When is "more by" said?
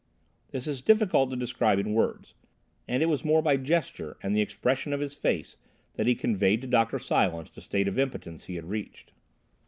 3.23-3.55